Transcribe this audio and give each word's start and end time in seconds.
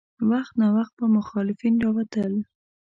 وخت 0.29 0.53
ناوخت 0.61 0.93
به 0.99 1.05
مخالفین 1.17 1.73
راوتل. 1.83 2.33